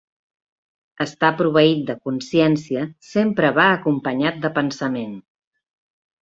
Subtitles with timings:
[1.03, 5.15] Estar proveït de consciència sempre va acompanyat de pensament.